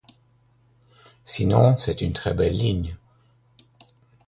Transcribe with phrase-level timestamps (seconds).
[1.23, 2.97] Sinon, c’est une très belle ligne.